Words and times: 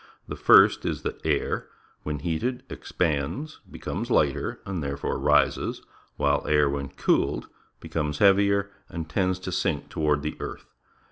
The 0.27 0.35
first 0.35 0.83
is 0.83 1.03
that 1.03 1.23
air, 1.23 1.67
when 2.01 2.17
heated, 2.17 2.63
ex 2.71 2.91
pands, 2.91 3.59
becomes 3.69 4.09
ligliter, 4.09 4.57
and 4.65 4.81
therefore 4.81 5.19
rises, 5.19 5.83
while 6.17 6.43
air, 6.47 6.67
when 6.67 6.89
eoolctl, 6.89 7.43
becomes 7.79 8.17
heavier 8.17 8.71
and 8.89 9.07
tends 9.07 9.37
to 9.41 9.51
sink 9.51 9.89
toward 9.89 10.23
the 10.23 10.35
earth. 10.39 10.65